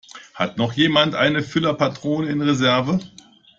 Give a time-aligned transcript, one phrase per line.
[0.33, 2.99] Hat noch jemand eine Füllerpatrone in Reserve?